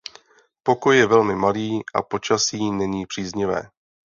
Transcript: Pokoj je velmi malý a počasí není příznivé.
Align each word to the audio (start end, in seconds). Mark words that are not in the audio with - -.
Pokoj 0.69 0.95
je 0.97 1.07
velmi 1.07 1.35
malý 1.35 1.83
a 1.93 2.01
počasí 2.01 2.71
není 2.71 3.05
příznivé. 3.05 3.69